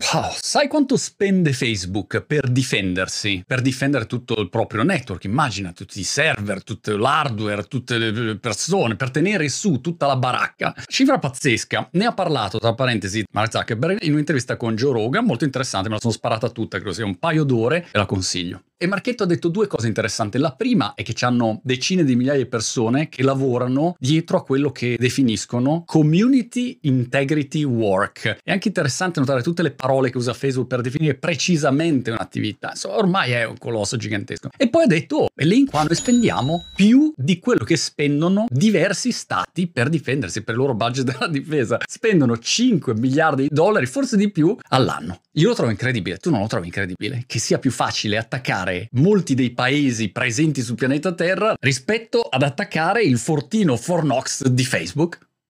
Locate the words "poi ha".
34.68-34.86